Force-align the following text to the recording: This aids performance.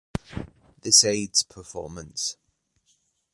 This 0.81 1.03
aids 1.03 1.43
performance. 1.43 2.35